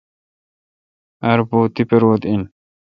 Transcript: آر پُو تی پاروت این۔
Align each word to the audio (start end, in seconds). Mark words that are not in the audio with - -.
آر 1.29 1.39
پُو 1.49 1.59
تی 1.73 1.83
پاروت 1.89 2.21
این۔ 2.29 2.41